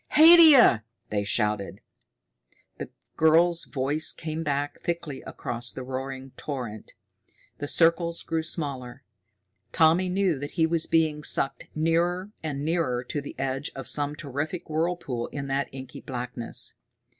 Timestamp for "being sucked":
10.87-11.67